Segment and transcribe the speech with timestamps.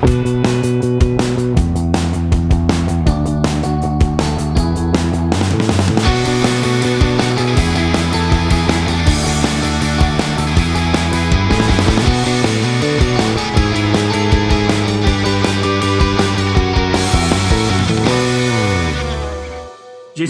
[0.00, 0.37] Thank you.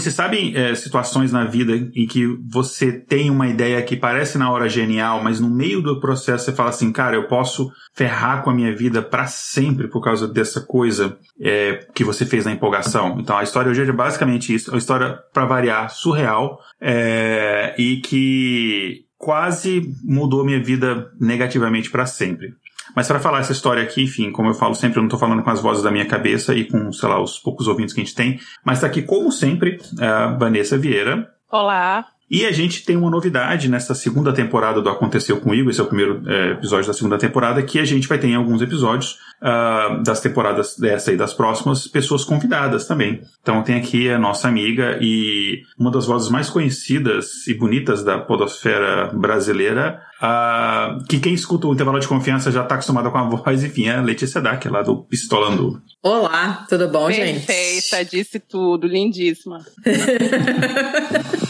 [0.09, 4.51] Vocês sabem é, situações na vida em que você tem uma ideia que parece na
[4.51, 8.49] hora genial, mas no meio do processo você fala assim, cara, eu posso ferrar com
[8.49, 13.17] a minha vida para sempre por causa dessa coisa é, que você fez na empolgação.
[13.19, 17.97] Então a história hoje é basicamente isso, é uma história para variar surreal é, e
[17.97, 22.53] que quase mudou minha vida negativamente para sempre.
[22.95, 25.43] Mas para falar essa história aqui, enfim, como eu falo sempre, eu não estou falando
[25.43, 28.03] com as vozes da minha cabeça e com, sei lá, os poucos ouvintes que a
[28.03, 31.29] gente tem, mas está aqui, como sempre, a Vanessa Vieira.
[31.51, 32.05] Olá.
[32.29, 35.87] E a gente tem uma novidade nessa segunda temporada do Aconteceu Comigo, esse é o
[35.87, 40.03] primeiro é, episódio da segunda temporada, que a gente vai ter em alguns episódios uh,
[40.03, 43.21] das temporadas dessa e das próximas, pessoas convidadas também.
[43.41, 48.19] Então tem aqui a nossa amiga e uma das vozes mais conhecidas e bonitas da
[48.19, 53.23] podosfera brasileira, uh, que quem escuta o intervalo de confiança já está acostumada com a
[53.23, 55.81] voz, enfim, é a Letícia Dac, lá do Pistolando.
[56.03, 57.45] Olá, tudo bom, Perfeita, gente?
[57.47, 59.59] Perfeita, disse tudo, lindíssima.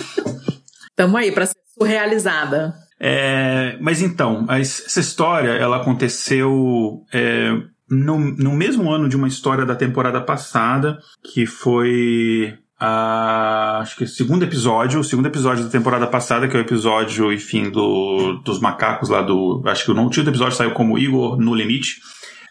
[0.99, 2.73] Tamo aí para ser surrealizada.
[2.99, 7.53] É, mas então, essa história ela aconteceu é,
[7.89, 14.03] no, no mesmo ano de uma história da temporada passada, que foi a, acho que
[14.03, 18.41] o segundo episódio, o segundo episódio da temporada passada, que é o episódio, enfim, do,
[18.43, 19.63] dos macacos lá do.
[19.67, 22.01] Acho que o nome do episódio saiu como Igor no Limite.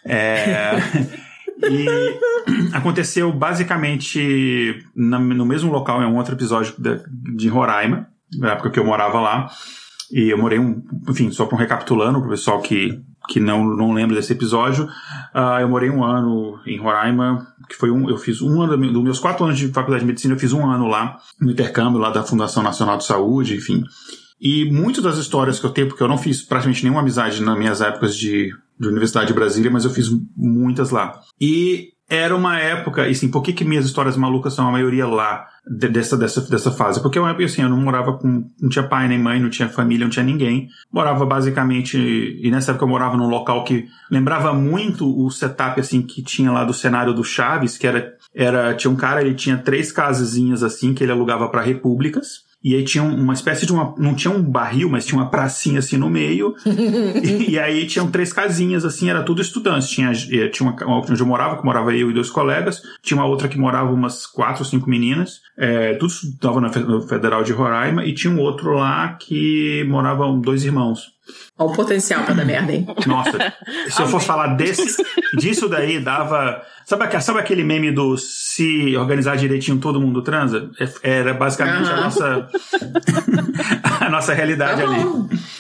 [0.07, 0.73] É,
[1.69, 1.87] e
[2.73, 6.99] aconteceu basicamente na, no mesmo local, é um outro episódio de,
[7.37, 9.51] de Roraima na época que eu morava lá.
[10.11, 12.99] E eu morei um, enfim, só para um recapitulando, para o pessoal que,
[13.29, 14.85] que não, não lembra desse episódio,
[15.35, 19.03] uh, eu morei um ano em Roraima, que foi um, eu fiz um ano, dos
[19.03, 22.11] meus quatro anos de faculdade de medicina, eu fiz um ano lá, no intercâmbio lá
[22.11, 23.85] da Fundação Nacional de Saúde, enfim.
[24.41, 27.59] E muitas das histórias que eu tenho, porque eu não fiz praticamente nenhuma amizade nas
[27.59, 28.51] minhas épocas de,
[28.81, 31.21] de Universidade de Brasília, mas eu fiz muitas lá.
[31.39, 35.07] E era uma época, e assim, por que, que minhas histórias malucas são a maioria
[35.07, 37.03] lá dessa, dessa, dessa fase?
[37.03, 40.07] Porque eu, assim, eu não morava com, não tinha pai nem mãe, não tinha família,
[40.07, 40.69] não tinha ninguém.
[40.91, 46.01] Morava basicamente, e nessa época eu morava num local que lembrava muito o setup, assim,
[46.01, 49.59] que tinha lá do cenário do Chaves, que era, era tinha um cara, ele tinha
[49.59, 52.48] três casezinhas, assim, que ele alugava para repúblicas.
[52.63, 53.95] E aí tinha uma espécie de uma.
[53.97, 56.55] Não tinha um barril, mas tinha uma pracinha assim no meio.
[56.67, 59.89] e, e, aí tinham três casinhas, assim, era tudo estudantes.
[59.89, 62.83] Tinha, eh, tinha uma, onde eu morava, que morava eu e dois colegas.
[63.03, 65.41] Tinha uma outra que morava umas quatro ou cinco meninas.
[65.57, 68.05] É, tudo estava na Federal de Roraima.
[68.05, 71.18] E tinha um outro lá que moravam dois irmãos.
[71.59, 72.87] Olha o potencial pra dar merda, hein?
[73.07, 73.53] Nossa,
[73.89, 75.03] se eu fosse falar desse,
[75.35, 76.63] disso daí, dava.
[76.85, 80.71] Sabe, sabe aquele meme do se organizar direitinho todo mundo transa?
[81.03, 81.97] É, era basicamente uhum.
[81.97, 82.49] a nossa.
[84.01, 85.05] a nossa realidade tá ali.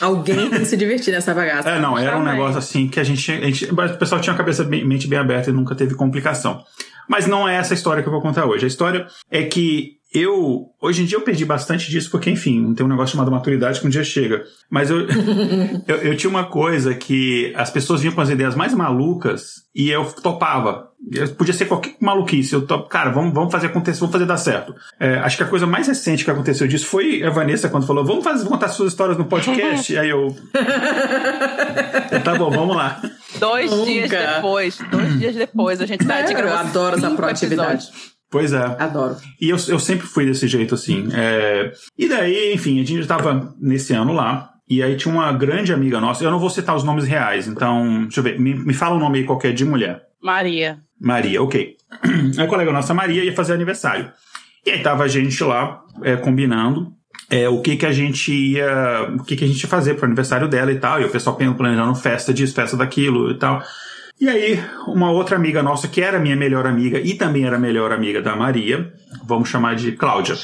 [0.00, 1.68] Alguém tem que se divertir nessa bagaça.
[1.68, 3.66] É, não, era um negócio assim que a gente, a gente.
[3.66, 6.64] O pessoal tinha a cabeça bem, mente bem aberta e nunca teve complicação.
[7.08, 8.64] Mas não é essa história que eu vou contar hoje.
[8.64, 12.84] A história é que eu, hoje em dia eu perdi bastante disso, porque, enfim, tem
[12.84, 14.42] um negócio chamado maturidade que um dia chega.
[14.70, 15.00] Mas eu,
[15.86, 19.90] eu, eu, tinha uma coisa que as pessoas vinham com as ideias mais malucas e
[19.90, 20.88] eu topava.
[21.36, 22.54] Podia ser qualquer maluquice.
[22.54, 24.74] Eu top, cara, vamos, vamos fazer acontecer, vamos fazer dar certo.
[24.98, 28.02] É, acho que a coisa mais recente que aconteceu disso foi a Vanessa quando falou:
[28.04, 29.96] vamos fazer, contar suas histórias no podcast.
[29.96, 30.34] Aí eu.
[32.24, 33.00] tá bom, vamos lá.
[33.38, 33.84] Dois Nunca.
[33.84, 37.84] dias depois, dois dias depois, a gente tá de Eu adoro essa proatividade.
[37.84, 38.17] Episódios.
[38.30, 38.76] Pois é.
[38.78, 39.16] Adoro.
[39.40, 41.08] E eu, eu sempre fui desse jeito, assim.
[41.12, 41.72] É...
[41.96, 44.50] E daí, enfim, a gente estava nesse ano lá.
[44.68, 46.22] E aí tinha uma grande amiga nossa.
[46.22, 48.38] Eu não vou citar os nomes reais, então, deixa eu ver.
[48.38, 50.02] Me, me fala o um nome aí qualquer de mulher.
[50.22, 50.80] Maria.
[51.00, 51.76] Maria, ok.
[52.38, 54.12] A colega nossa, Maria, ia fazer aniversário.
[54.66, 56.92] E aí tava a gente lá é, combinando
[57.30, 59.08] é, o que que a gente ia.
[59.18, 61.00] O que que a gente ia fazer pro aniversário dela e tal.
[61.00, 63.62] E o pessoal planejando festa disso, festa daquilo e tal.
[64.20, 67.92] E aí, uma outra amiga nossa, que era minha melhor amiga e também era melhor
[67.92, 68.92] amiga da Maria,
[69.24, 70.36] vamos chamar de Cláudia.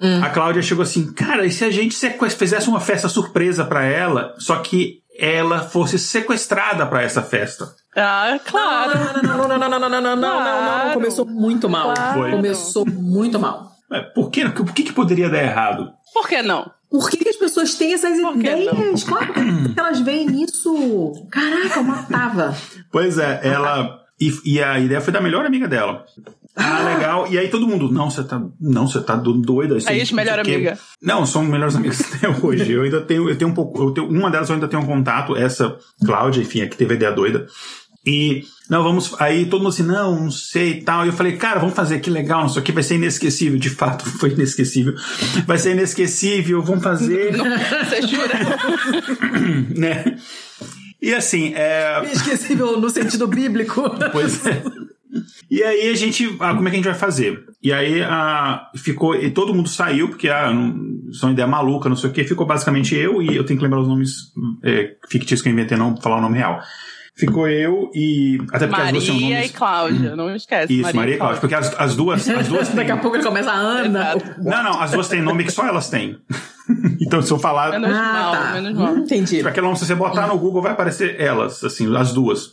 [0.00, 0.22] Hum.
[0.22, 1.96] A Cláudia chegou assim, cara, e se a gente
[2.36, 7.74] fizesse uma festa surpresa para ela, só que ela fosse sequestrada para essa festa?
[7.94, 8.92] Ah, claro.
[9.22, 11.92] Não, não, não, não, não, não, não, não, não, não, não, começou muito mal.
[11.92, 12.30] Claro.
[12.30, 13.71] Começou muito mal.
[14.14, 15.92] Por, que, por que, que poderia dar errado?
[16.12, 16.70] Por que não?
[16.90, 18.66] Por que, que as pessoas têm essas ideias?
[18.66, 18.94] Não?
[19.06, 19.40] Claro que
[19.80, 21.26] elas veem nisso.
[21.30, 22.56] Caraca, eu matava.
[22.90, 23.98] Pois é, ela.
[24.20, 26.04] E, e, a ideia foi da melhor amiga dela.
[26.54, 27.32] Ah, ah, legal.
[27.32, 29.78] E aí todo mundo, não, você tá, não, você tá doida.
[29.78, 30.78] Assim, aí, melhor amiga.
[31.00, 32.70] Não, são melhores amigas até hoje.
[32.70, 34.86] Eu ainda tenho, eu tenho um pouco, eu tenho, uma delas eu ainda tenho um
[34.86, 37.46] contato, essa Cláudia, enfim, a que teve a ideia doida.
[38.06, 39.14] E, não, vamos.
[39.20, 41.04] Aí todo mundo assim, não, não sei e tal.
[41.04, 43.58] E eu falei, cara, vamos fazer, que legal, isso aqui vai ser inesquecível.
[43.58, 44.94] De fato, foi inesquecível.
[45.46, 47.34] Vai ser inesquecível, vamos fazer.
[47.36, 48.34] Você jura?
[49.76, 50.16] né?
[51.02, 52.02] E assim, é.
[52.02, 53.82] Inesquecível no sentido bíblico.
[54.10, 54.62] Pois é.
[55.50, 57.44] E aí a gente, ah, como é que a gente vai fazer?
[57.62, 61.96] E aí ah, ficou, e todo mundo saiu, porque ah, não, são ideia maluca, não
[61.96, 64.32] sei o que, ficou basicamente eu, e eu tenho que lembrar os nomes
[64.62, 66.58] é, fictícios que eu inventei, não falar o nome real.
[67.14, 68.38] Ficou eu e.
[68.52, 69.50] Até porque as duas são Maria nomes.
[69.50, 70.80] e Cláudia, não esquece.
[70.80, 71.40] Isso, Maria e Cláudia.
[71.40, 72.28] Porque as, as duas.
[72.28, 72.76] As duas têm...
[72.76, 74.14] Daqui a pouco ele começa a Ana.
[74.16, 74.42] Exato.
[74.42, 76.16] Não, não, as duas têm nome que só elas têm.
[77.00, 77.72] então, se eu falar.
[77.72, 78.52] Menos Ah, mal, tá.
[78.54, 78.94] menos mal.
[78.94, 79.40] Hum, Entendi.
[79.40, 82.50] Pra aquele nome, se você botar no Google, vai aparecer elas, assim, as duas.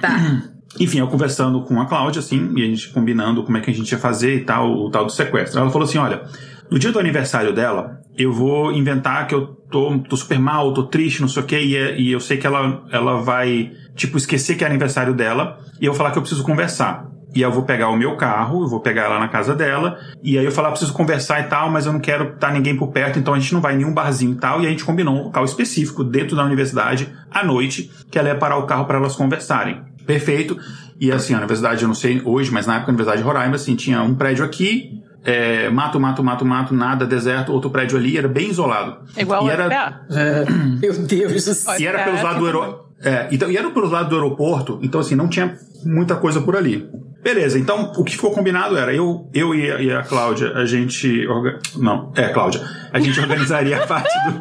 [0.00, 0.42] Tá.
[0.80, 3.74] Enfim, eu conversando com a Cláudia, assim, e a gente combinando como é que a
[3.74, 5.60] gente ia fazer e tal, o tal do sequestro.
[5.60, 6.22] Ela falou assim: olha,
[6.70, 10.84] no dia do aniversário dela, eu vou inventar que eu tô, tô super mal, tô
[10.84, 14.16] triste, não sei o quê, e, é- e eu sei que ela, ela vai, tipo,
[14.16, 17.06] esquecer que é aniversário dela, e eu falar que eu preciso conversar.
[17.34, 20.38] E eu vou pegar o meu carro, eu vou pegar ela na casa dela, e
[20.38, 23.18] aí eu falar, preciso conversar e tal, mas eu não quero estar ninguém por perto,
[23.18, 25.24] então a gente não vai em nenhum barzinho e tal, e a gente combinou um
[25.24, 29.14] local específico dentro da universidade, à noite, que ela ia parar o carro para elas
[29.14, 29.82] conversarem.
[30.06, 30.56] Perfeito.
[30.98, 33.56] E assim, a universidade, eu não sei hoje, mas na época a Universidade de Roraima,
[33.56, 34.97] assim, tinha um prédio aqui,
[35.28, 38.96] é, mato, mato, mato, mato, nada, deserto, outro prédio ali, era bem isolado.
[39.14, 40.00] Igual e o era.
[40.10, 40.44] É,
[40.80, 41.74] Meu Deus do céu.
[41.78, 42.88] e era É, pelos lados do aeroporto.
[43.00, 45.54] É, então, e era pelos lados do aeroporto, então assim, não tinha
[45.84, 46.88] muita coisa por ali.
[47.34, 50.64] Beleza, então o que ficou combinado era eu, eu e, a, e a Cláudia, a
[50.64, 51.26] gente.
[51.26, 52.62] orga- Não, é, Cláudia.
[52.90, 54.40] A gente organizaria a parte do.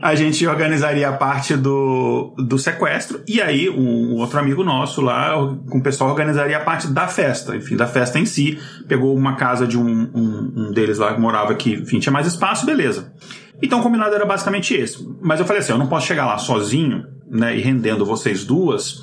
[0.00, 5.34] A gente organizaria a parte do, do sequestro, e aí um outro amigo nosso lá,
[5.68, 8.58] com o pessoal, organizaria a parte da festa, enfim, da festa em si.
[8.88, 12.26] Pegou uma casa de um, um, um deles lá que morava que, enfim, tinha mais
[12.26, 13.12] espaço, beleza.
[13.62, 15.06] Então o combinado era basicamente esse.
[15.20, 19.02] Mas eu falei assim, eu não posso chegar lá sozinho, né, e rendendo vocês duas,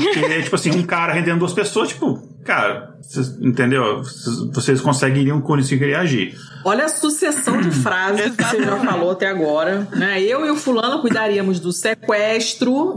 [0.00, 3.98] porque, tipo assim, um cara rendendo duas pessoas, tipo, cara, vocês, entendeu?
[4.02, 6.34] Vocês- Vocês conseguiriam conseguir reagir.
[6.64, 9.88] Olha a sucessão de frases que você já falou até agora.
[9.92, 10.22] Né?
[10.22, 12.96] Eu e o fulano cuidaríamos do sequestro.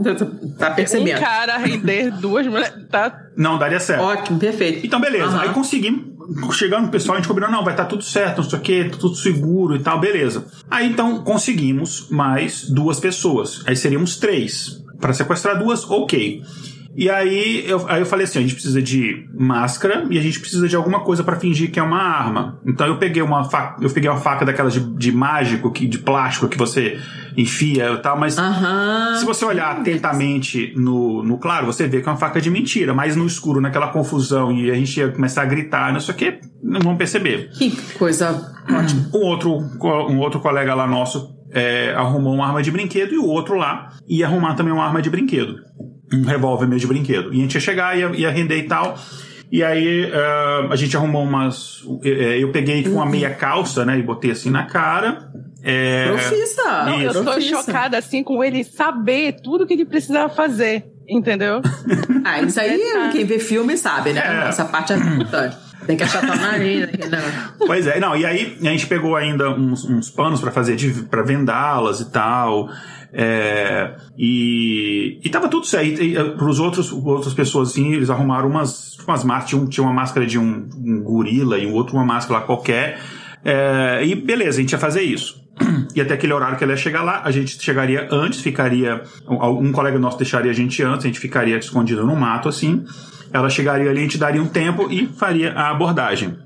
[0.58, 1.18] Tá percebendo?
[1.18, 2.72] Um cara render duas mulheres.
[2.90, 4.02] Tá Não, daria certo.
[4.02, 4.86] Ótimo, perfeito.
[4.86, 5.24] Então, beleza.
[5.26, 5.40] Aham.
[5.40, 6.16] Aí conseguimos.
[6.56, 8.84] Chegando no pessoal, a gente combinou, não, vai estar tudo certo, não sei o que,
[8.98, 10.44] tudo seguro e tal, beleza.
[10.68, 13.62] Aí então conseguimos mais duas pessoas.
[13.64, 14.82] Aí seríamos três.
[15.00, 16.42] Para sequestrar duas, ok.
[16.96, 20.40] E aí eu, aí eu falei assim: a gente precisa de máscara e a gente
[20.40, 22.58] precisa de alguma coisa para fingir que é uma arma.
[22.66, 25.98] Então eu peguei uma faca, eu peguei uma faca daquelas de, de mágico, que, de
[25.98, 26.98] plástico que você
[27.36, 29.16] enfia e tal, mas Aham.
[29.18, 32.94] se você olhar atentamente no, no claro, você vê que é uma faca de mentira,
[32.94, 36.16] mas no escuro, naquela confusão, e a gente ia começar a gritar, não sei o
[36.16, 37.50] que, não vão perceber.
[37.52, 38.30] Que coisa
[38.70, 39.10] ótima.
[39.12, 39.58] Um outro,
[40.08, 43.90] um outro colega lá nosso é, arrumou uma arma de brinquedo e o outro lá
[44.08, 45.65] ia arrumar também uma arma de brinquedo.
[46.12, 47.32] Um revólver meio de brinquedo.
[47.34, 48.96] E a gente ia chegar, ia, ia render e tal.
[49.50, 51.82] E aí eh, a gente arrumou umas.
[52.04, 53.98] eh, Eu peguei com uma meia calça, né?
[53.98, 55.30] E botei assim na cara.
[55.62, 56.84] É, Profissa.
[56.84, 60.84] Não, eu tô chocada assim com ele saber tudo que ele precisava fazer.
[61.08, 61.60] Entendeu?
[62.24, 63.08] Ah, isso aí, Tá.
[63.12, 64.20] quem vê filme sabe, né?
[64.20, 64.48] É.
[64.48, 65.56] Essa parte é importante.
[65.86, 66.88] Tem que achatar o nariz.
[67.08, 67.66] Não.
[67.68, 70.76] Pois é, não, e aí a gente pegou ainda uns, uns panos pra fazer,
[71.08, 72.68] pra vendá-las e tal.
[73.12, 76.02] É, e, e tava tudo certo.
[76.02, 79.68] E, e, pros outros, outras pessoas, assim, eles arrumaram umas, umas máscaras.
[79.68, 83.00] Tinha, um- uma máscara de um, um gorila e o outro uma máscara qualquer.
[83.44, 85.44] É, e beleza, a gente ia fazer isso.
[85.94, 89.02] E até aquele horário que ela ia chegar lá, a gente chegaria antes, ficaria.
[89.26, 92.84] Um colega nosso deixaria a gente antes, a gente ficaria escondido no mato, assim.
[93.32, 96.36] Ela chegaria ali, a gente daria um tempo e faria a abordagem.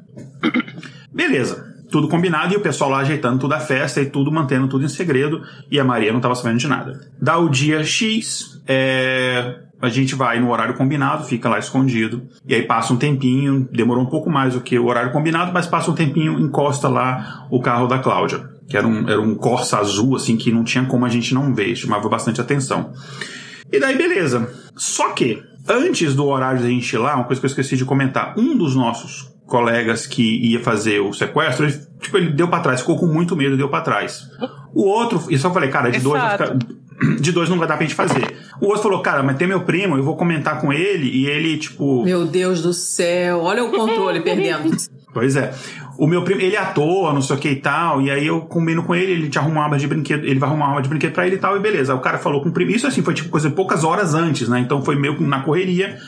[1.13, 1.70] Beleza.
[1.91, 4.89] Tudo combinado e o pessoal lá ajeitando toda a festa e tudo, mantendo tudo em
[4.89, 5.43] segredo.
[5.71, 7.01] E a Maria não estava sabendo de nada.
[7.21, 12.23] Dá o dia X, é, a gente vai no horário combinado, fica lá escondido.
[12.47, 15.67] E aí passa um tempinho, demorou um pouco mais do que o horário combinado, mas
[15.67, 18.49] passa um tempinho, encosta lá o carro da Cláudia.
[18.69, 21.55] Que era um, era um Corsa azul, assim, que não tinha como a gente não
[21.55, 22.93] ver, chamava bastante atenção.
[23.73, 24.53] E daí, beleza.
[24.77, 27.85] Só que, antes do horário da gente ir lá, uma coisa que eu esqueci de
[27.85, 32.61] comentar, um dos nossos colegas que ia fazer o sequestro, ele, tipo, ele deu pra
[32.61, 34.23] trás, ficou com muito medo, deu pra trás.
[34.73, 36.57] O outro, e só falei, cara, de dois, ficar-
[37.21, 38.23] de dois não vai dar pra gente fazer.
[38.61, 41.59] O outro falou, cara, mas tem meu primo, eu vou comentar com ele, e ele,
[41.59, 42.05] tipo.
[42.05, 43.41] Meu Deus do céu.
[43.43, 44.71] Olha o controle perdendo.
[45.13, 45.53] Pois é.
[45.99, 48.43] O meu primo, ele é ator, não sei o que e tal, e aí eu
[48.43, 50.83] combino com ele, ele te arruma uma arma de brinquedo, ele vai arrumar uma arma
[50.83, 51.93] de brinquedo pra ele e tal, e beleza.
[51.93, 54.49] Aí o cara falou com o primo, isso assim foi tipo coisa poucas horas antes,
[54.49, 54.61] né?
[54.61, 55.99] Então foi meio que na correria.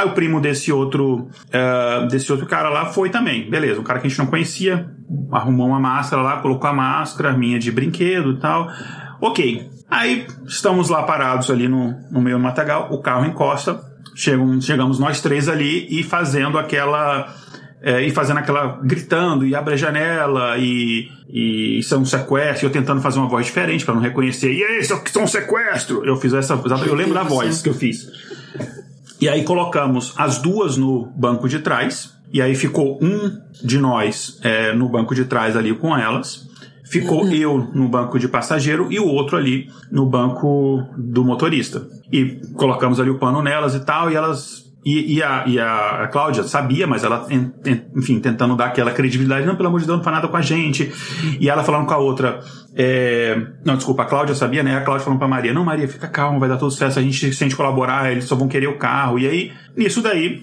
[0.00, 3.80] Aí o primo desse outro, eh, desse outro cara lá foi também, beleza.
[3.80, 4.88] Um cara que a gente não conhecia,
[5.30, 8.66] arrumou uma máscara lá, colocou a máscara, minha de brinquedo e tal.
[9.20, 9.68] Ok.
[9.90, 13.78] Aí estamos lá parados ali no, no meio do matagal, o carro encosta,
[14.14, 17.34] chegam, chegamos nós três ali e fazendo aquela.
[17.82, 18.80] É, e fazendo aquela.
[18.82, 23.28] gritando, e abre a janela, e, e isso é um sequestro, eu tentando fazer uma
[23.28, 24.50] voz diferente para não reconhecer.
[24.50, 26.02] E aí, isso é um sequestro!
[26.06, 26.54] Eu fiz essa.
[26.86, 28.08] Eu lembro da voz que eu fiz.
[29.20, 34.40] E aí colocamos as duas no banco de trás, e aí ficou um de nós
[34.42, 36.48] é, no banco de trás ali com elas.
[36.84, 37.32] Ficou uhum.
[37.32, 41.86] eu no banco de passageiro e o outro ali no banco do motorista.
[42.10, 46.08] E colocamos ali o pano nelas e tal, e elas e, e, a, e a
[46.10, 47.26] Cláudia sabia, mas ela,
[47.94, 50.40] enfim, tentando dar aquela credibilidade, não, pelo amor de Deus, não faz nada com a
[50.40, 50.90] gente.
[51.38, 52.40] E ela falando com a outra,
[52.74, 54.76] é, não, desculpa, a Cláudia sabia, né?
[54.76, 57.32] A Cláudia falando pra Maria, não, Maria, fica calma, vai dar tudo certo, a gente,
[57.32, 59.18] se a gente colaborar, eles só vão querer o carro.
[59.18, 60.42] E aí, nisso daí,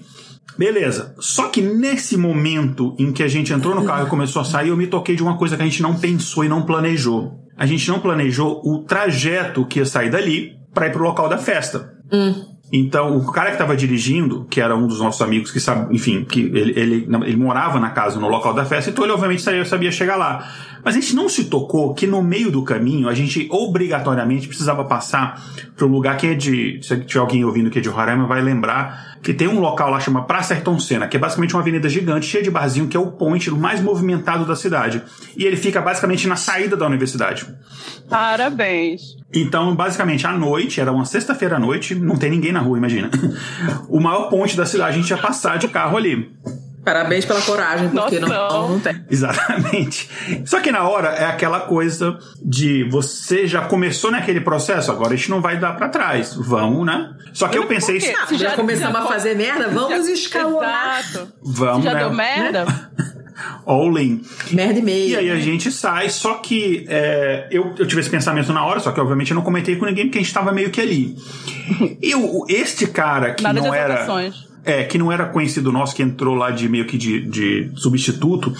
[0.58, 1.14] Beleza.
[1.20, 4.70] Só que nesse momento em que a gente entrou no carro e começou a sair,
[4.70, 7.32] eu me toquei de uma coisa que a gente não pensou e não planejou.
[7.56, 11.38] A gente não planejou o trajeto que ia sair dali para ir pro local da
[11.38, 11.94] festa.
[12.12, 12.57] Hum.
[12.70, 16.24] Então, o cara que estava dirigindo, que era um dos nossos amigos que sabe, enfim,
[16.24, 19.64] que ele, ele, ele, morava na casa, no local da festa, então ele obviamente sabia,
[19.64, 20.46] sabia chegar lá.
[20.84, 24.84] Mas a gente não se tocou que no meio do caminho a gente obrigatoriamente precisava
[24.84, 25.42] passar
[25.76, 26.78] para um lugar que é de.
[26.82, 30.00] Se tiver alguém ouvindo que é de Roraima, vai lembrar que tem um local lá
[30.00, 33.00] chama Praça Ayrton Senna, que é basicamente uma avenida gigante, cheia de barzinho, que é
[33.00, 35.02] o point mais movimentado da cidade.
[35.36, 37.46] E ele fica basicamente na saída da universidade.
[38.08, 39.16] Parabéns.
[39.32, 43.10] Então, basicamente, à noite, era uma sexta-feira à noite, não tem ninguém na rua, imagina.
[43.88, 46.30] O maior ponte da cidade, a gente ia passar de carro ali.
[46.84, 49.04] Parabéns pela coragem, porque Nossa, não, não, tem.
[49.10, 50.08] Exatamente.
[50.46, 55.16] Só que na hora é aquela coisa de você já começou naquele processo, agora a
[55.16, 56.34] gente não vai dar para trás.
[56.34, 57.14] Vamos, né?
[57.32, 57.98] Só que eu pensei.
[57.98, 61.00] Ah, já, já começamos já, a fazer merda, vamos já, escalonar.
[61.00, 61.32] Exato.
[61.42, 62.00] Vamos, já né?
[62.00, 62.66] deu merda?
[63.66, 64.22] all-in.
[64.50, 65.10] Merda e meio.
[65.10, 68.80] E aí a gente sai, só que é, eu, eu tive esse pensamento na hora,
[68.80, 71.16] só que obviamente eu não comentei com ninguém porque a gente estava meio que ali.
[72.00, 74.06] E o, este cara que Nada não era.
[74.68, 78.52] É, que não era conhecido nosso, que entrou lá de meio que de, de substituto,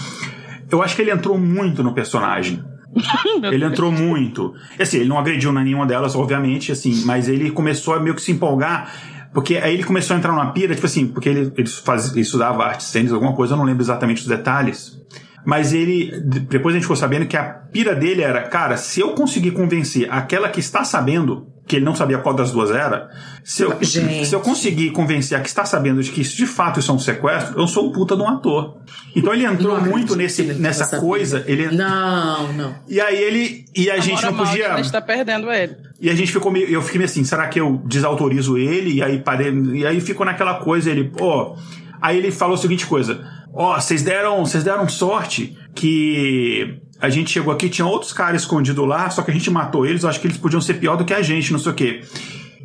[0.71, 2.65] eu acho que ele entrou muito no personagem.
[3.53, 4.55] ele entrou muito.
[4.81, 8.33] Assim, ele não agrediu nenhuma delas, obviamente, assim, mas ele começou a meio que se
[8.33, 8.91] empolgar
[9.33, 12.23] porque aí ele começou a entrar numa pira, tipo assim, porque ele, ele, faz, ele
[12.23, 14.99] estudava artes cênicas, alguma coisa, eu não lembro exatamente os detalhes.
[15.45, 16.11] Mas ele,
[16.49, 20.09] depois a gente ficou sabendo que a pira dele era, cara, se eu conseguir convencer
[20.11, 23.11] aquela que está sabendo que ele não sabia qual das duas era,
[23.45, 26.81] se eu, se eu conseguir convencer a que está sabendo de que isso de fato
[26.81, 28.79] isso é um sequestro, eu sou um puta de um ator.
[29.15, 31.45] Então ele entrou não, muito nesse, nessa coisa.
[31.47, 31.71] Ele...
[31.71, 32.75] Não, não.
[32.89, 33.67] E aí ele.
[33.77, 34.73] E a Agora gente não podia.
[34.73, 35.77] A gente tá perdendo ele.
[36.01, 36.69] E a gente ficou meio.
[36.69, 38.95] Eu fiquei meio assim, será que eu desautorizo ele?
[38.95, 39.53] E aí parei.
[39.53, 41.55] E aí ficou naquela coisa, ele, pô.
[42.01, 47.09] Aí ele falou a seguinte coisa: Ó, oh, vocês deram, vocês deram sorte que a
[47.09, 50.09] gente chegou aqui, tinha outros caras escondidos lá, só que a gente matou eles, eu
[50.09, 52.03] acho que eles podiam ser pior do que a gente, não sei o quê.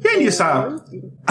[0.04, 0.76] E aí nisso, a...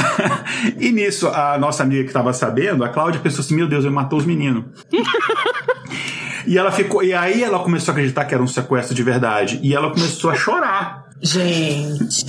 [0.78, 3.92] e nisso, a nossa amiga que estava sabendo, a Cláudia, pensou assim: Meu Deus, ele
[3.92, 4.64] matou os meninos.
[6.46, 7.02] e ela ficou.
[7.04, 9.60] E aí ela começou a acreditar que era um sequestro de verdade.
[9.62, 11.04] E ela começou a chorar.
[11.20, 12.24] Gente.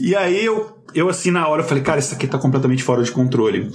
[0.00, 3.02] E aí eu, eu assim, na hora, eu falei, cara, isso aqui tá completamente fora
[3.02, 3.70] de controle.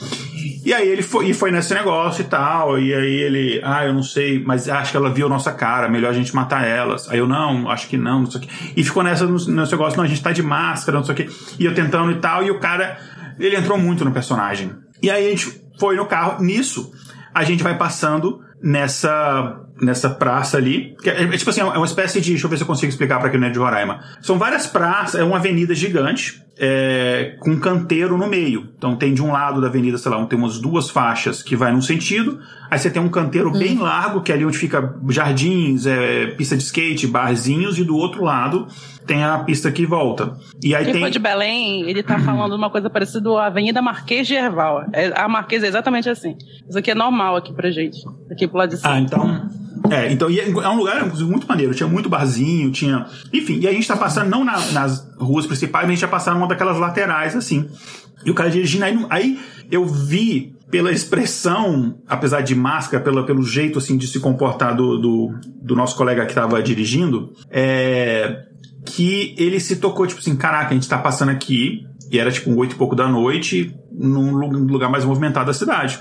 [0.63, 2.79] E aí ele foi, e foi nesse negócio e tal.
[2.79, 6.09] E aí ele, ah, eu não sei, mas acho que ela viu nossa cara, melhor
[6.09, 7.09] a gente matar elas.
[7.09, 8.49] Aí eu, não, acho que não, não sei o quê.
[8.75, 11.29] E ficou nessa, nesse negócio, não, a gente tá de máscara, não sei o quê.
[11.57, 12.97] E eu tentando e tal, e o cara,
[13.39, 14.71] ele entrou muito no personagem.
[15.01, 16.91] E aí a gente foi no carro, nisso,
[17.33, 20.95] a gente vai passando nessa nessa praça ali.
[21.01, 22.31] Que é, é, tipo assim, é uma espécie de.
[22.31, 24.01] Deixa eu ver se eu consigo explicar para quem não é de Roraima.
[24.21, 26.43] São várias praças, é uma avenida gigante.
[26.61, 28.67] É, com um canteiro no meio.
[28.77, 31.71] Então tem de um lado da avenida, sei lá, tem umas duas faixas que vai
[31.71, 32.37] num sentido,
[32.69, 33.57] aí você tem um canteiro hum.
[33.57, 37.95] bem largo, que é ali onde fica jardins, é, pista de skate, barzinhos, e do
[37.95, 38.67] outro lado
[39.07, 40.37] tem a pista que volta.
[40.61, 41.01] E aí Quem tem...
[41.01, 44.83] foi de Belém, ele tá falando uma coisa parecida à Avenida Marquês de Erval.
[44.93, 46.37] É, a Marquês é exatamente assim.
[46.67, 47.97] Isso aqui é normal aqui pra gente,
[48.29, 48.93] aqui pro lado de cima.
[48.93, 49.49] Ah, então...
[49.89, 53.05] É, então é, é um lugar muito maneiro, tinha muito barzinho, tinha.
[53.33, 56.07] Enfim, e a gente tá passando não na, nas ruas principais, mas a gente já
[56.07, 57.67] passando numa daquelas laterais, assim.
[58.25, 59.39] E o cara dirigindo, aí, aí
[59.71, 64.97] eu vi pela expressão, apesar de máscara, pela, pelo jeito assim de se comportar do,
[64.97, 68.43] do, do nosso colega que estava dirigindo, é,
[68.85, 72.51] que ele se tocou, tipo assim, caraca, a gente tá passando aqui, e era tipo
[72.51, 74.31] um oito e pouco da noite, num
[74.65, 75.99] lugar mais movimentado da cidade.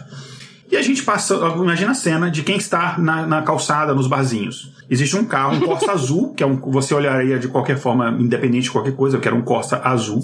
[0.71, 4.73] E a gente passa, imagina a cena de quem está na, na calçada, nos barzinhos.
[4.91, 8.65] Existe um carro, um Corsa azul, que é um, você olharia de qualquer forma, independente
[8.65, 10.21] de qualquer coisa, que era um Corsa azul.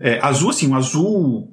[0.00, 1.48] É, azul, assim, um azul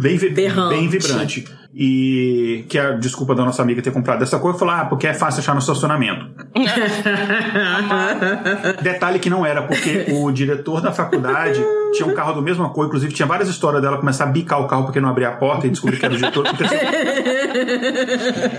[0.00, 1.44] bem, bem vibrante.
[1.74, 5.06] E que é a desculpa da nossa amiga ter comprado essa cor, falou: ah, porque
[5.06, 6.26] é fácil achar no estacionamento.
[8.82, 12.86] Detalhe que não era, porque o diretor da faculdade tinha um carro do mesma cor,
[12.86, 15.66] inclusive tinha várias histórias dela começar a bicar o carro porque não abria a porta
[15.66, 16.46] e descobrir que era o diretor.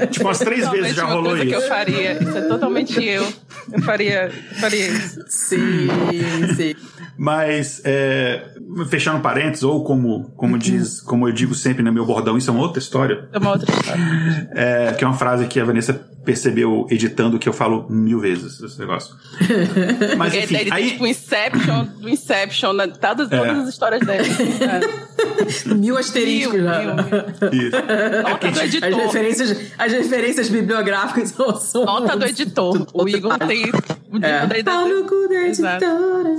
[0.09, 1.47] tipo, umas três vezes já rolou isso.
[1.47, 2.13] que eu faria.
[2.21, 3.27] Isso é totalmente eu.
[3.71, 5.23] Eu faria, eu faria isso.
[5.27, 5.87] Sim,
[6.55, 6.75] sim.
[7.17, 8.43] Mas, é,
[8.87, 12.53] fechando parênteses, ou como, como diz, como eu digo sempre no meu bordão, isso é
[12.53, 13.27] uma outra história.
[13.31, 14.49] É uma outra história.
[14.51, 18.59] É, que é uma frase que a Vanessa percebeu editando que eu falo mil vezes
[18.61, 19.15] esse negócio.
[20.17, 20.91] Mas enfim, ele, aí...
[20.91, 22.87] tipo Inception, do Inception, né?
[22.87, 23.61] todas, todas é.
[23.61, 24.29] as histórias dele.
[25.69, 25.73] É.
[25.75, 26.95] mil asteriscos mil, mil,
[27.51, 27.67] mil.
[27.67, 27.77] Isso.
[28.23, 28.89] Nota do editor.
[28.89, 31.85] As referências, as referências bibliográficas são...
[31.85, 32.87] Nota do editor.
[32.93, 33.65] O Igor tem
[34.11, 34.45] o é.
[34.47, 34.87] da editora.
[34.87, 36.37] no cu da editora.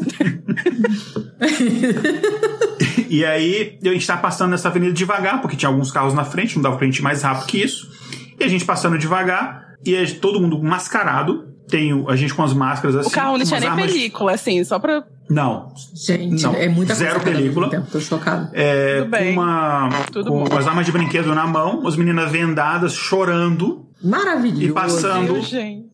[3.09, 6.57] e aí, a gente tá passando nessa avenida devagar, porque tinha alguns carros na frente,
[6.57, 7.91] não dava pra gente ir mais rápido que isso.
[8.39, 11.53] E a gente passando devagar, e é todo mundo mascarado.
[11.69, 13.09] Tem a gente com as máscaras assim.
[13.09, 13.87] O carro não tinha nem armas...
[13.87, 15.05] película, assim, só pra.
[15.31, 15.73] Não.
[15.95, 16.55] Gente, não.
[16.55, 17.71] é muita Zero película.
[17.71, 18.51] Tempo, tô chocado.
[18.53, 19.35] É, Tudo bem.
[19.35, 20.59] Com, uma, Tudo com bom.
[20.59, 23.87] as armas de brinquedo na mão, as meninas vendadas, chorando.
[24.03, 24.63] Maravilhoso.
[24.63, 25.33] E passando.
[25.33, 25.53] Deus,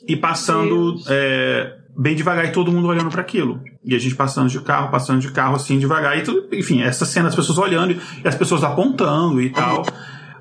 [0.09, 1.01] e passando.
[1.09, 3.61] É, bem devagar e todo mundo olhando para aquilo.
[3.85, 7.05] E a gente passando de carro, passando de carro assim devagar e tudo, enfim, essa
[7.05, 9.85] cena as pessoas olhando e as pessoas apontando e tal.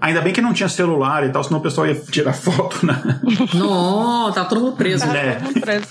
[0.01, 3.21] Ainda bem que não tinha celular e tal, senão o pessoal ia tirar foto, né?
[3.53, 5.05] Não, tá todo mundo preso.
[5.05, 5.33] É.
[5.33, 5.87] Tá todo mundo preso.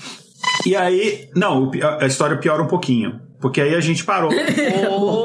[0.66, 3.20] E aí, não, a história piora um pouquinho.
[3.40, 4.30] Porque aí a gente parou.
[4.90, 5.24] Oh,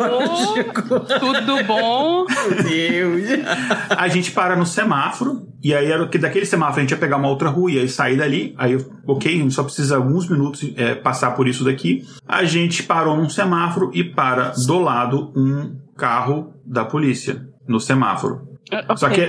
[1.19, 2.25] tudo bom?
[2.25, 3.45] Meu Deus.
[3.89, 5.47] A gente para no semáforo.
[5.63, 7.89] E aí era que daquele semáforo a gente ia pegar uma outra rua e aí
[7.89, 8.53] sair dali.
[8.57, 12.05] Aí, ok, a gente só precisa alguns minutos é, passar por isso daqui.
[12.27, 18.52] A gente parou num semáforo e para do lado um carro da polícia no semáforo.
[18.73, 18.95] Okay.
[18.97, 19.21] Só que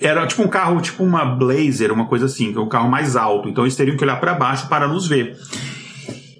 [0.00, 3.16] era tipo um carro, tipo uma Blazer, uma coisa assim, que é um carro mais
[3.16, 3.48] alto.
[3.48, 5.36] Então eles teriam que olhar para baixo para nos ver.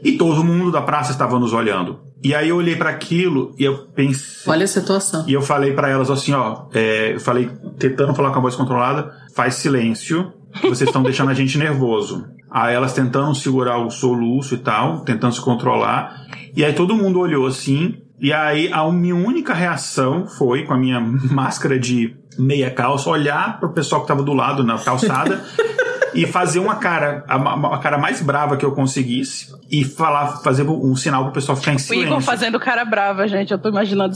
[0.03, 2.01] E todo mundo da praça estava nos olhando.
[2.23, 4.51] E aí eu olhei para aquilo e eu pensei.
[4.51, 5.25] Olha a situação.
[5.27, 8.55] E eu falei para elas assim, ó, é, eu falei tentando falar com a voz
[8.55, 12.25] controlada, faz silêncio, vocês estão deixando a gente nervoso.
[12.51, 16.27] Aí elas tentando segurar o soluço e tal, tentando se controlar.
[16.57, 17.97] E aí todo mundo olhou assim.
[18.21, 21.01] E aí a minha única reação foi, com a minha
[21.31, 25.45] máscara de meia calça, olhar pro pessoal que tava do lado na calçada
[26.15, 30.63] e fazer uma cara, a, a, cara mais brava que eu conseguisse e falar, fazer
[30.63, 32.07] um sinal pro pessoal ficar em silêncio.
[32.07, 34.15] O Igor fazendo cara brava, gente, eu tô imaginando.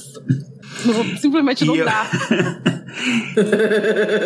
[1.21, 2.07] Simplesmente não e dá.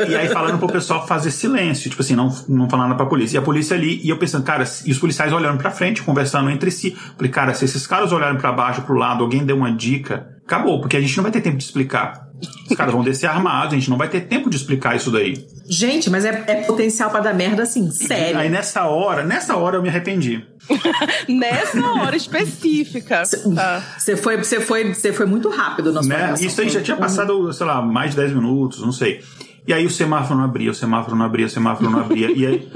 [0.08, 3.36] e aí falando pro pessoal fazer silêncio, tipo assim, não, não falar nada pra polícia.
[3.36, 6.50] E a polícia ali, e eu pensando, cara, e os policiais olhando pra frente, conversando
[6.50, 6.96] entre si.
[7.16, 10.80] Falei, cara, se esses caras olharem para baixo, pro lado, alguém deu uma dica, acabou,
[10.80, 12.28] porque a gente não vai ter tempo de explicar.
[12.70, 15.46] Os caras vão descer armados, a gente não vai ter tempo de explicar isso daí.
[15.68, 18.38] Gente, mas é, é potencial para dar merda assim, sério.
[18.38, 20.44] Aí nessa hora, nessa hora eu me arrependi.
[21.28, 23.24] nessa hora específica.
[23.24, 23.82] Você tá.
[24.16, 26.34] foi, você foi, você foi muito rápido na sua né?
[26.40, 29.22] Isso aí já tinha passado, sei lá, mais de 10 minutos, não sei.
[29.66, 32.30] E aí o semáforo não abria, o semáforo não abria, o semáforo não abria.
[32.32, 32.68] e aí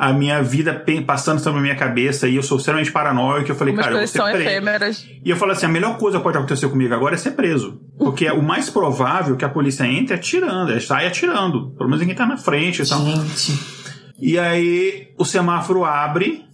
[0.00, 3.50] a minha vida passando sobre a minha cabeça e eu sou extremamente paranoico.
[3.50, 4.38] Eu falei, Umas cara, eu vou ser preso.
[4.38, 5.06] Efêmeras.
[5.22, 7.78] E eu falei assim, a melhor coisa que pode acontecer comigo agora é ser preso.
[7.98, 11.72] Porque é o mais provável que a polícia entre atirando, é sai atirando.
[11.72, 12.80] Pelo menos ninguém tá na frente.
[12.80, 13.04] Então.
[13.04, 13.60] Gente...
[14.18, 16.46] E aí o semáforo abre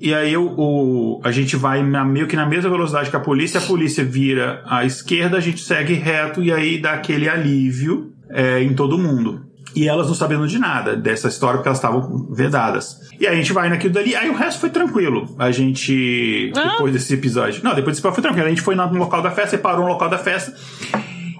[0.00, 3.20] e aí o, o, a gente vai na, meio que na mesma velocidade que a
[3.20, 8.12] polícia, a polícia vira à esquerda, a gente segue reto e aí dá aquele alívio
[8.28, 9.47] é, em todo mundo.
[9.74, 13.00] E elas não sabendo de nada dessa história porque elas estavam vedadas.
[13.20, 15.34] E aí a gente vai naquilo dali, aí o resto foi tranquilo.
[15.38, 16.52] A gente.
[16.56, 16.70] Ah.
[16.70, 17.62] Depois desse episódio.
[17.62, 18.46] Não, depois desse episódio foi tranquilo.
[18.46, 20.54] A gente foi no local da festa, parou no local da festa.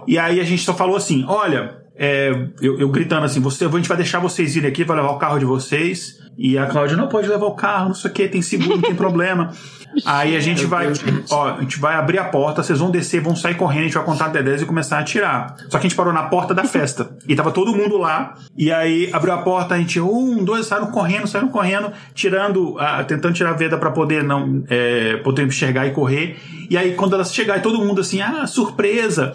[0.06, 2.30] E aí a gente só falou assim: olha, é,
[2.62, 5.18] eu, eu, gritando assim, você, a gente vai deixar vocês irem aqui, vai levar o
[5.18, 6.16] carro de vocês.
[6.38, 8.80] E a Cláudia, não pode levar o carro, não sei o que, tem seguro, não
[8.80, 9.52] tem problema.
[10.06, 10.86] Aí a gente vai,
[11.30, 13.94] ó, a gente vai abrir a porta, vocês vão descer, vão sair correndo, a gente
[13.94, 15.56] vai contar até 10 e começar a atirar.
[15.68, 17.10] Só que a gente parou na porta da festa.
[17.26, 18.36] E tava todo mundo lá.
[18.56, 22.76] E aí abriu a porta, a gente, um, dois, saíram correndo, saíram correndo, tirando,
[23.08, 26.38] tentando tirar a veda para poder não, é, poder enxergar e correr.
[26.70, 29.34] E aí quando elas chegaram, todo mundo assim, ah, surpresa.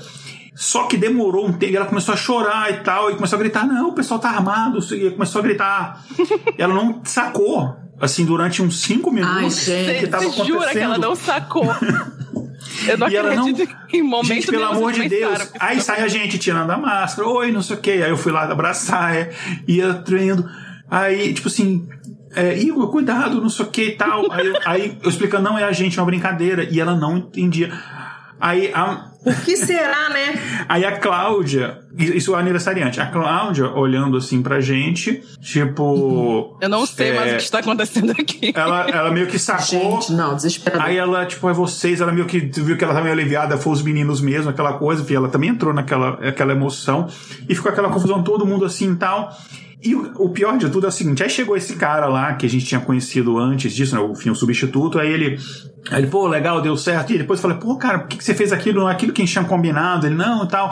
[0.55, 3.65] Só que demorou um tempo, ela começou a chorar e tal, e começou a gritar:
[3.65, 6.05] não, o pessoal tá armado, e começou a gritar.
[6.57, 10.47] ela não sacou, assim, durante uns cinco minutos Ai, que tava acontecendo.
[10.47, 11.65] jura que ela não sacou.
[12.87, 13.47] Eu não e ela não,
[13.91, 15.51] em momento Gente, pelo amor de Deus.
[15.59, 17.91] Aí sai a gente tirando a máscara, oi, não sei o quê.
[18.03, 19.31] Aí eu fui lá abraçar, é,
[19.67, 20.49] ia tremendo.
[20.89, 21.87] Aí, tipo assim,
[22.35, 24.31] é, Igor, cuidado, não sei o que e tal.
[24.31, 26.63] Aí, aí eu explicando, não, é a gente, é uma brincadeira.
[26.69, 27.71] E ela não entendia.
[28.39, 30.65] Aí a, O que será, né?
[30.67, 36.57] Aí a Cláudia, isso é o aniversariante, a Cláudia olhando assim pra gente, tipo.
[36.59, 38.51] Eu não sei é, mais o que está acontecendo aqui.
[38.53, 40.01] Ela, ela meio que sacou.
[40.01, 40.85] Gente, não, desesperador.
[40.85, 43.73] Aí ela, tipo, é vocês, ela meio que viu que ela tava meio aliviada, foi
[43.73, 47.07] os meninos mesmo, aquela coisa, enfim, ela também entrou naquela aquela emoção
[47.47, 49.33] e ficou aquela confusão, todo mundo assim e tal.
[49.83, 52.45] E o, o pior de tudo é o seguinte: aí chegou esse cara lá que
[52.45, 54.01] a gente tinha conhecido antes disso, né?
[54.01, 55.37] O, enfim, o substituto, aí ele.
[55.91, 57.11] Aí ele, pô, legal, deu certo.
[57.11, 58.79] E depois eu falei, pô, cara, por que, que você fez aquilo?
[58.79, 60.07] Não é aquilo que a gente tinha combinado?
[60.07, 60.69] Ele, não, e tal.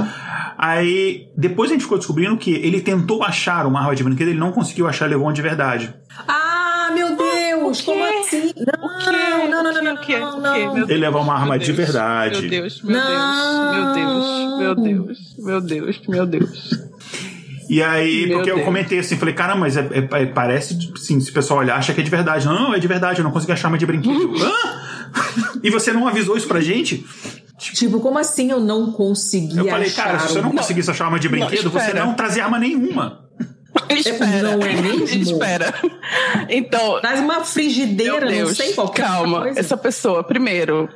[0.57, 4.39] Aí, depois a gente ficou descobrindo que ele tentou achar uma arma de brinquedo, ele
[4.39, 5.93] não conseguiu achar, levou uma de verdade.
[6.27, 8.53] Ah, meu Deus, como assim?
[8.55, 9.47] Não, O quê?
[9.49, 10.19] não, não, não, não, O quê?
[10.19, 10.73] não, não.
[10.75, 12.41] Meu Ele levou uma arma Meu de Deus, verdade.
[12.41, 13.93] Meu Deus, meu Não.
[13.93, 16.90] Deus, meu Deus, meu Deus, meu Deus.
[17.71, 18.65] E aí, Meu porque eu Deus.
[18.65, 21.93] comentei assim, falei, cara, mas é, é- é- parece, sim, se o pessoal olhar, acha
[21.93, 22.45] que é de verdade.
[22.45, 24.33] Não, é de verdade, eu não consegui achar arma de brinquedo.
[24.43, 24.51] Hã?
[25.63, 27.05] E você não avisou isso pra gente?
[27.57, 30.91] Tipo, como assim eu não consegui Eu falei, achar cara, se você um- não conseguisse
[30.91, 32.05] achar arma de brinquedo, você espera.
[32.05, 33.21] não trazia arma nenhuma.
[33.89, 34.41] Espera.
[34.57, 35.05] não é mesmo?
[35.31, 35.73] Espera.
[36.49, 39.41] Então, Traz uma frigideira, meu Deus, não sei qualquer calma.
[39.43, 39.59] coisa.
[39.59, 40.89] Essa pessoa, primeiro,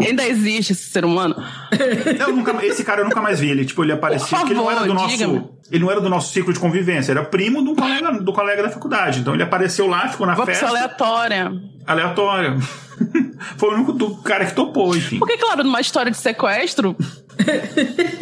[0.00, 1.34] ainda existe esse ser humano?
[2.18, 3.50] Eu nunca, esse cara eu nunca mais vi.
[3.50, 5.16] Ele, tipo, ele aparecia porque ele não era do favor, nosso.
[5.16, 5.44] diga-me.
[5.70, 8.70] Ele não era do nosso ciclo de convivência, era primo do colega, do colega da
[8.70, 9.20] faculdade.
[9.20, 10.66] Então ele apareceu lá, ficou na Uma festa.
[10.66, 11.52] aleatória.
[11.86, 12.56] Aleatória.
[13.56, 15.18] Foi o único do cara que topou, enfim.
[15.18, 16.96] Porque, claro, numa história de sequestro.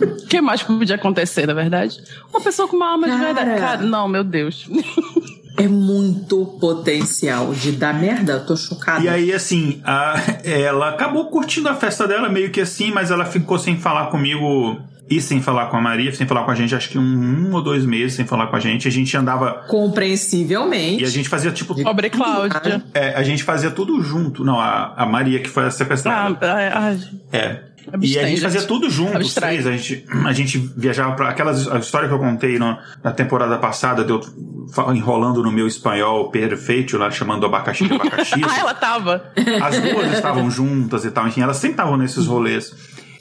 [0.00, 1.96] O que mais podia acontecer, na verdade?
[2.30, 3.24] Uma pessoa com uma arma de Cara.
[3.32, 3.60] verdade.
[3.60, 4.68] Cara, não, meu Deus.
[5.58, 9.04] É muito potencial de dar merda, eu tô chocada.
[9.04, 13.24] E aí, assim, a- ela acabou curtindo a festa dela, meio que assim, mas ela
[13.24, 14.78] ficou sem falar comigo
[15.10, 17.54] e sem falar com a Maria, sem falar com a gente, acho que um, um
[17.54, 18.86] ou dois meses sem falar com a gente.
[18.86, 19.64] A gente andava.
[19.68, 21.02] Compreensivelmente.
[21.02, 21.74] E a gente fazia tipo.
[21.82, 22.82] Pobre Cláudia.
[22.94, 24.44] É, a gente fazia tudo junto.
[24.44, 26.38] Não, a, a Maria que foi a sequestrada.
[26.42, 26.96] ah, ah,
[27.32, 27.67] É.
[27.92, 28.68] E Abstrai, a gente fazia gente.
[28.68, 29.66] tudo junto, os três.
[29.66, 33.56] A gente, a gente viajava para aquelas a história que eu contei no- na temporada
[33.58, 34.20] passada, de eu
[34.72, 38.40] fa- enrolando no meu espanhol perfeito, lá chamando abacaxi de abacaxi.
[38.46, 39.32] ah, ela tava.
[39.62, 42.72] As duas estavam juntas e tal, enfim, elas sempre estavam nesses rolês.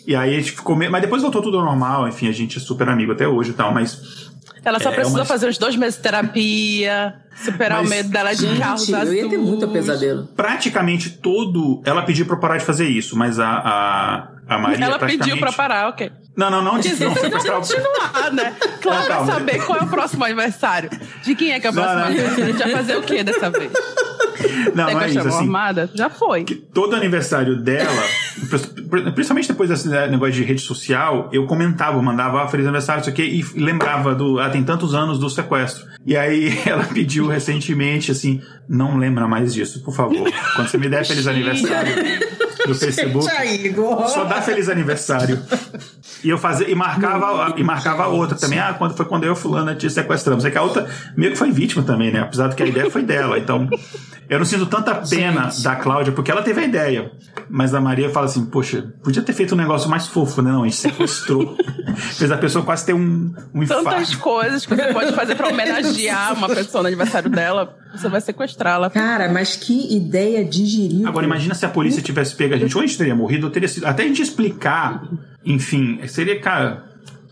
[0.05, 0.91] E aí a gente ficou meio.
[0.91, 3.53] Mas depois voltou tudo ao normal, enfim, a gente é super amigo até hoje e
[3.53, 4.27] tal, mas.
[4.63, 8.09] Ela só É, precisou uma- fazer uns dois meses de terapia, superar Mas, o medo
[8.09, 9.49] dela de Gente, carros eu ia ter azuis.
[9.49, 10.27] muito pesadelo.
[10.35, 11.81] Praticamente todo.
[11.85, 14.85] Ela pediu pra eu parar de fazer isso, mas a, a, a Maria.
[14.85, 15.29] Ela praticamente...
[15.29, 16.11] pediu pra parar, ok.
[16.35, 17.61] Não, não, não, de não sequestrar o.
[17.61, 18.55] Continuar, né?
[18.81, 20.89] Claro, Não, saber qual é o próximo aniversário.
[21.23, 22.07] De quem é que é o Não, próximo não.
[22.07, 22.43] aniversário?
[22.43, 23.71] A gente vai fazer o que dessa vez?
[24.75, 25.37] Não, não é isso, assim.
[25.39, 25.89] armada?
[25.95, 26.45] Já foi.
[26.45, 28.03] todo aniversário dela,
[29.15, 33.23] principalmente depois desse negócio de rede social, eu comentava, mandava ah, feliz aniversário, isso aqui,
[33.23, 34.39] e lembrava do.
[34.39, 35.85] Ah, tem tantos anos do sequestro.
[36.05, 40.31] E aí ela pediu recentemente assim: não lembra mais disso, por favor.
[40.55, 41.95] Quando você me der feliz aniversário
[42.67, 43.25] no Facebook.
[43.25, 44.07] Gente, aí, Igor.
[44.07, 45.41] Só dá feliz aniversário.
[46.23, 48.59] E eu fazia, e marcava, e marcava a outra também.
[48.59, 50.45] Ah, quando foi quando eu e fulana te sequestramos.
[50.45, 52.21] É que a outra meio que foi vítima também, né?
[52.21, 53.37] Apesar de que a ideia foi dela.
[53.37, 53.69] Então,
[54.29, 55.63] eu não sinto tanta pena Gente.
[55.63, 57.11] da Cláudia, porque ela teve a ideia.
[57.49, 60.51] Mas a Maria fala assim, poxa, podia ter feito um negócio mais fofo, né?
[60.51, 61.55] Não, a gente sequestrou.
[61.95, 64.17] Fez a pessoa quase ter um, um Tantas infarto.
[64.19, 67.75] coisas que você pode fazer pra homenagear uma pessoa no aniversário dela.
[67.95, 68.89] Você vai sequestrá-la.
[68.89, 71.07] Cara, mas que ideia digerível.
[71.07, 73.51] Agora, imagina se a polícia tivesse pego a gente, ou a gente teria morrido, ou
[73.51, 73.85] teria sido.
[73.85, 75.03] Até a gente explicar,
[75.45, 76.83] enfim, seria, cara.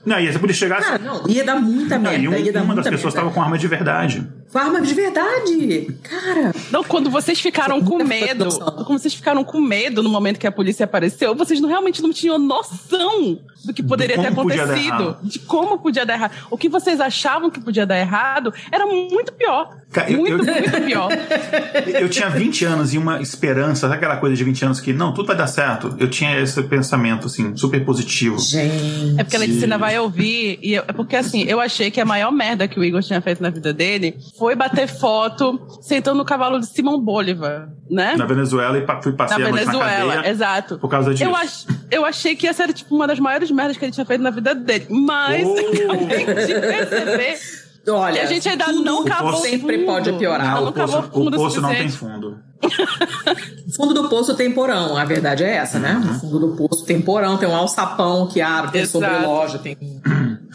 [0.05, 0.87] Não, ia se a polícia chegasse.
[0.87, 2.19] Cara, não, ia dar muita Não, merda.
[2.23, 4.23] e um- uma das pessoas estava com arma de verdade.
[4.55, 5.87] Com arma de verdade.
[6.01, 8.47] Cara, Não, quando vocês ficaram com medo,
[8.85, 12.13] quando vocês ficaram com medo no momento que a polícia apareceu, vocês não, realmente não
[12.13, 16.31] tinham noção do que poderia ter acontecido, de como podia dar errado.
[16.49, 19.75] O que vocês achavam que podia dar errado era muito pior.
[20.07, 21.09] Eu- muito, eu- muito pior.
[21.99, 25.13] Eu tinha 20 anos e uma esperança, sabe aquela coisa de 20 anos que não,
[25.13, 25.95] tudo vai dar certo.
[25.99, 28.37] Eu tinha esse pensamento, assim, super positivo.
[28.39, 29.15] gente.
[29.19, 32.05] É porque a Letícia vai ouvir, e eu- é porque assim, eu achei que a
[32.05, 36.25] maior merda que o Igor tinha feito na vida dele foi bater foto sentando no
[36.25, 38.15] cavalo de Simão Bolívar, né?
[38.17, 40.77] Na Venezuela e fui Na noite na Venezuela, cadeia exato.
[40.77, 41.23] por causa disso.
[41.23, 44.05] Eu, ach, eu achei que essa era tipo uma das maiores merdas que ele tinha
[44.05, 44.87] feito na vida dele.
[44.89, 45.55] Mas Oh.
[45.91, 47.39] acabei de perceber
[47.87, 49.85] Olha, que a gente ainda não cavou sempre fundo.
[49.85, 50.55] pode piorar.
[50.55, 52.37] Não o poço, o poço não tem fundo.
[53.75, 55.93] Fundo do poço tem porão, a verdade é essa, né?
[56.03, 56.19] Uhum.
[56.19, 59.05] Fundo do poço tem porão, tem um alçapão que abre, tem Exato.
[59.05, 59.77] sobreloja, tem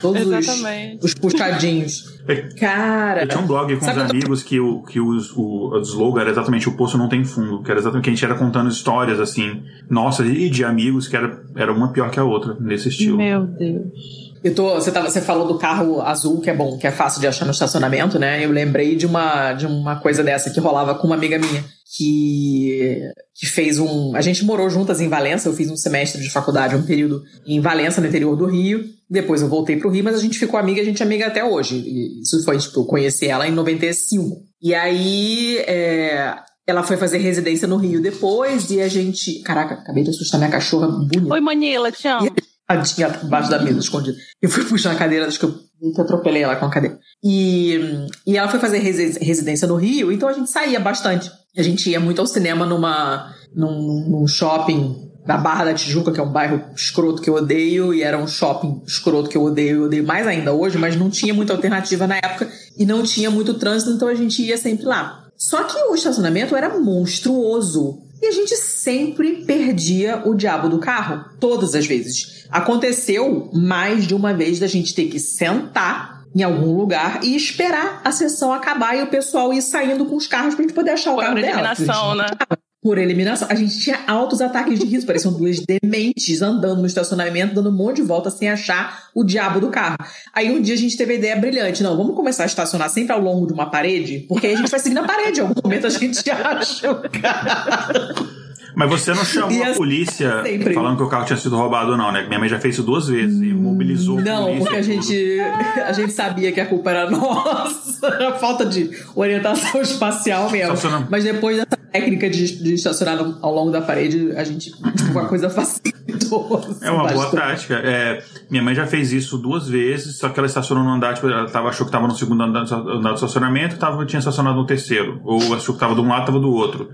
[0.01, 1.05] todos os, Exatamente.
[1.05, 2.19] os puxadinhos.
[2.59, 3.23] Cara.
[3.23, 6.31] Eu tinha um blog com quando- amigos que, o, que os, o, o slogan era
[6.31, 9.19] exatamente o poço não tem fundo, que era exatamente que a gente era contando histórias
[9.21, 13.17] assim, nossa, e de amigos que era, era uma pior que a outra, nesse estilo.
[13.17, 14.30] Meu Deus.
[14.43, 17.21] Eu tô, você, tava, você falou do carro azul, que é bom, que é fácil
[17.21, 18.45] de achar no estacionamento, né?
[18.45, 21.65] Eu lembrei de uma, de uma coisa dessa que rolava com uma amiga minha,
[21.97, 23.01] que,
[23.35, 24.17] que fez um.
[24.17, 27.61] A gente morou juntas em Valença, eu fiz um semestre de faculdade, um período em
[27.61, 28.85] Valença, no interior do Rio.
[29.11, 31.45] Depois eu voltei pro Rio, mas a gente ficou amiga, a gente é amiga até
[31.45, 31.77] hoje.
[31.77, 34.37] E isso foi, tipo, eu conheci ela em 95.
[34.63, 39.41] E aí, é, ela foi fazer residência no Rio depois e a gente.
[39.43, 41.35] Caraca, acabei de assustar minha cachorra bonita.
[41.35, 42.31] Oi, Manila, te amo.
[42.77, 44.17] Tadinha embaixo da mesa, escondida.
[44.41, 46.99] Eu fui puxar a cadeira, acho que eu, eu atropelei ela com a cadeira.
[47.23, 51.31] E, e ela foi fazer residência no Rio, então a gente saía bastante.
[51.57, 56.21] A gente ia muito ao cinema numa, num, num shopping da Barra da Tijuca, que
[56.21, 59.77] é um bairro escroto que eu odeio, e era um shopping escroto que eu odeio,
[59.77, 63.31] eu odeio mais ainda hoje, mas não tinha muita alternativa na época e não tinha
[63.31, 65.27] muito trânsito, então a gente ia sempre lá.
[65.37, 68.03] Só que o estacionamento era monstruoso.
[68.23, 72.47] E a gente sempre perdia o diabo do carro, todas as vezes.
[72.51, 78.01] Aconteceu mais de uma vez da gente ter que sentar em algum lugar e esperar
[78.05, 81.13] a sessão acabar e o pessoal ir saindo com os carros pra gente poder achar
[81.13, 82.29] o Por carro eliminação, dela.
[82.31, 82.57] né?
[82.83, 83.47] Por eliminação.
[83.51, 87.77] A gente tinha altos ataques de riso, pareciam duas dementes andando no estacionamento, dando um
[87.77, 89.99] monte de volta sem achar o diabo do carro.
[90.35, 93.13] Aí um dia a gente teve a ideia brilhante: não, vamos começar a estacionar sempre
[93.13, 95.41] ao longo de uma parede, porque aí a gente vai seguir na parede.
[95.41, 98.41] Em algum momento a gente acha o carro.
[98.75, 100.73] Mas você não chamou E a assim, polícia sempre.
[100.73, 102.25] falando que o carro tinha sido roubado, não, né?
[102.29, 105.41] Minha mãe já fez isso duas vezes e mobilizou a Não, polícia porque a gente,
[105.85, 108.09] a gente sabia que a culpa era nossa.
[108.09, 110.75] A falta de orientação espacial mesmo.
[111.11, 114.71] Mas depois dessa técnica de, de estacionar no- ao longo da parede, a gente.
[114.73, 116.61] Tipo, a coisa facilitou.
[116.83, 117.41] É uma boa bastante.
[117.41, 117.75] tática.
[117.75, 121.29] É, minha mãe já fez isso duas vezes, só que ela estacionou no andar, tipo,
[121.29, 124.67] ela tava, achou que estava no segundo andar, andar do estacionamento, tava, tinha estacionado no
[124.67, 125.21] terceiro.
[125.25, 126.89] Ou achou que estava de um lado, estava do outro.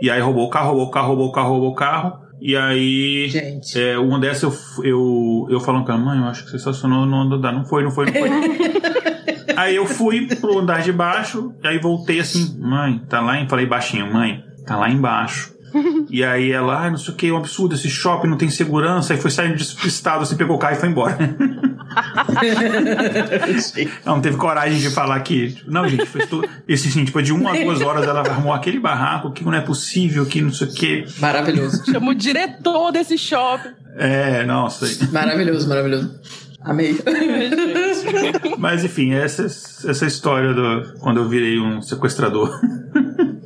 [0.00, 2.28] E aí roubou o carro, roubou o carro, roubou o carro, roubou o carro.
[2.40, 3.76] E aí, Gente.
[3.80, 4.44] é, uma dessas
[4.78, 7.52] eu, eu, eu falando com ela, mãe, eu acho que você estacionou no andar.
[7.52, 8.28] Não foi, não foi, não foi.
[9.58, 13.48] aí eu fui pro andar de baixo, e aí voltei assim, mãe, tá lá em.
[13.48, 15.56] Falei baixinho, mãe, tá lá embaixo.
[16.10, 18.48] E aí ela, ai, não sei o que, é um absurdo, esse shopping não tem
[18.48, 19.12] segurança.
[19.12, 21.18] Aí foi saindo despistado, assim, pegou o carro e foi embora.
[24.04, 25.56] Ela não teve coragem de falar que.
[25.66, 26.48] Não, gente, foi tudo.
[26.66, 29.60] Esse, assim, tipo, de uma a duas horas ela arrumou aquele barraco, que não é
[29.60, 31.04] possível, que não sei o que.
[31.18, 31.84] Maravilhoso.
[31.90, 33.70] Chama o diretor desse shopping.
[33.96, 34.86] É, nossa.
[35.12, 36.18] Maravilhoso, maravilhoso.
[36.60, 36.98] Amei.
[38.58, 42.50] Mas enfim, essa, essa história do quando eu virei um sequestrador.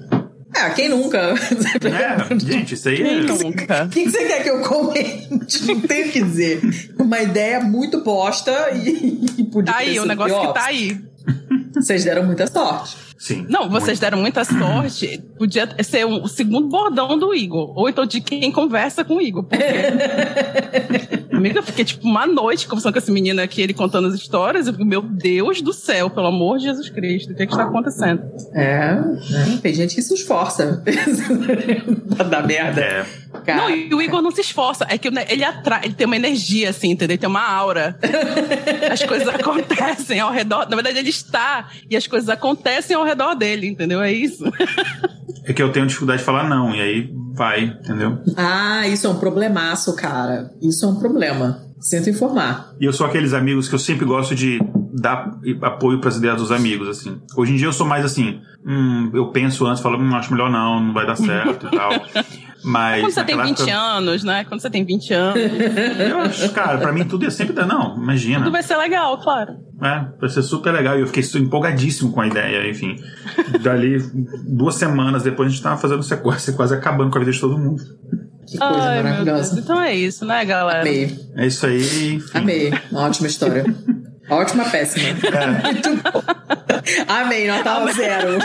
[0.55, 1.19] É, quem nunca?
[1.19, 3.21] É, gente, isso aí Quem é.
[3.23, 3.85] nunca?
[3.85, 5.65] O que, que você quer que eu comente?
[5.67, 6.61] Não tenho o que dizer.
[7.01, 10.53] Uma ideia muito posta e, e podia Tá ter aí, o negócio pior.
[10.53, 11.01] que tá aí.
[11.75, 12.97] Vocês deram muita sorte.
[13.19, 13.47] Sim.
[13.49, 14.01] Não, vocês muito.
[14.01, 15.25] deram muita sorte.
[15.39, 17.73] Podia ser um- o segundo bordão do Igor.
[17.77, 19.45] Ou então de quem conversa com o Igor.
[19.45, 19.65] Porque...
[21.33, 24.67] Amiga, eu fiquei tipo uma noite conversando com esse menino aqui, ele contando as histórias.
[24.67, 27.53] Eu fico, meu Deus do céu, pelo amor de Jesus Cristo, o que, é que
[27.53, 28.23] está acontecendo?
[28.55, 29.59] É, né?
[29.63, 30.83] tem gente que se esforça
[32.15, 32.81] pra dar merda.
[32.81, 33.07] É.
[33.45, 34.87] Cara, Não, e o Igor não se esforça.
[34.89, 37.15] É que ele atrai, ele tem uma energia, assim, entendeu?
[37.15, 37.99] Ele tem uma aura.
[38.91, 40.69] As coisas acontecem ao redor.
[40.69, 44.03] Na verdade, ele está e as coisas acontecem ao redor dele, entendeu?
[44.03, 44.45] É isso.
[45.45, 48.19] É que eu tenho dificuldade de falar não, e aí vai, entendeu?
[48.37, 50.51] Ah, isso é um problemaço, cara.
[50.61, 51.61] Isso é um problema.
[51.81, 52.73] Sinto informar.
[52.81, 54.61] E eu sou aqueles amigos que eu sempre gosto de
[54.93, 57.21] dar apoio para as ideias dos amigos, assim.
[57.37, 60.51] Hoje em dia eu sou mais assim, hum, eu penso antes, falo, hum, acho melhor
[60.51, 61.91] não, não vai dar certo e tal.
[62.65, 64.45] Mas Quando você tem naquela 20 época- anos, né?
[64.45, 65.43] Quando você tem 20 anos,
[66.09, 68.39] Eu acho, cara, pra mim tudo é sempre dar, não, imagina.
[68.41, 69.55] tudo vai ser legal, claro.
[69.83, 70.97] É, vai ser super legal.
[70.97, 72.97] E eu fiquei empolgadíssimo com a ideia, enfim.
[73.61, 73.99] Dali,
[74.47, 77.59] duas semanas depois, a gente tava fazendo sequência, quase acabando com a vida de todo
[77.59, 77.83] mundo.
[78.47, 79.59] Que coisa Ai, maravilhosa.
[79.59, 80.81] Então é isso, né, galera?
[80.83, 81.17] Amei.
[81.37, 82.39] É isso aí, enfim.
[82.39, 82.73] Amei.
[82.91, 83.65] Uma ótima história.
[84.33, 85.09] Ótima, péssima.
[85.09, 85.63] É.
[85.73, 86.23] Muito bom.
[87.07, 88.39] Amei, nota zero.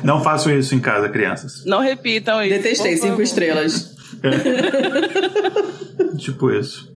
[0.04, 1.64] Não façam isso em casa, crianças.
[1.64, 2.54] Não repitam isso.
[2.54, 3.94] Detestei, cinco estrelas.
[6.18, 6.90] Tipo isso.